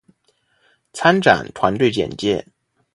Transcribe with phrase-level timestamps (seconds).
[0.93, 2.47] 参展团队简介